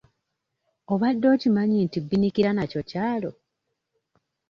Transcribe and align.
Obadde 0.93 1.25
okimanyi 1.35 1.77
nti 1.85 1.97
Bbinikira 2.01 2.49
nakyo 2.53 2.81
kyalo? 2.89 3.31